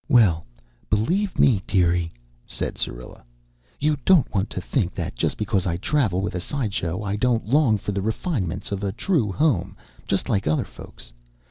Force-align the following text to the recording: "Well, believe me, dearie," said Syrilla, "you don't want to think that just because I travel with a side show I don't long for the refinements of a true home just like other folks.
"Well, 0.09 0.47
believe 0.89 1.37
me, 1.37 1.61
dearie," 1.67 2.11
said 2.47 2.75
Syrilla, 2.79 3.23
"you 3.79 3.97
don't 4.03 4.27
want 4.33 4.49
to 4.49 4.59
think 4.59 4.95
that 4.95 5.13
just 5.15 5.37
because 5.37 5.67
I 5.67 5.77
travel 5.77 6.21
with 6.21 6.33
a 6.33 6.39
side 6.39 6.73
show 6.73 7.03
I 7.03 7.15
don't 7.15 7.45
long 7.45 7.77
for 7.77 7.91
the 7.91 8.01
refinements 8.01 8.71
of 8.71 8.83
a 8.83 8.91
true 8.91 9.31
home 9.31 9.77
just 10.07 10.27
like 10.27 10.47
other 10.47 10.65
folks. 10.65 11.13